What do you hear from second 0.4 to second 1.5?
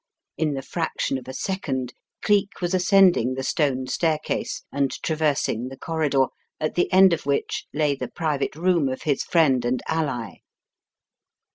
the fraction of a